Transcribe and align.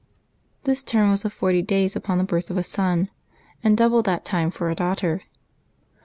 This 0.63 0.81
term 0.81 1.11
was 1.11 1.25
of 1.25 1.31
forty 1.31 1.61
days 1.61 1.95
upon 1.95 2.17
the 2.17 2.23
birth 2.23 2.49
of 2.49 2.57
a 2.57 2.63
son, 2.63 3.11
and 3.63 3.77
double 3.77 4.01
that 4.01 4.25
time 4.25 4.49
for 4.49 4.71
a 4.71 4.75
daughter. 4.75 5.21